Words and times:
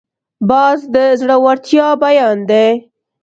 باز 0.49 0.79
د 0.93 0.95
زړورتیا 1.19 1.87
بیان 2.03 2.37
دی 2.49 2.69